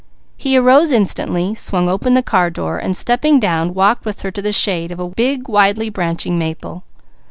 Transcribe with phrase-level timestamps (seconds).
[0.35, 4.41] He arose instantly, swung open the car door, and stepping down walked with her to
[4.41, 6.83] the shade of a big widely branching maple.